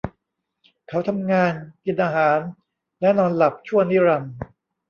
[0.89, 1.53] เขาทำงาน
[1.85, 2.39] กินอาหาร
[3.01, 4.31] และนอนหลับชั่วนิรันดร์!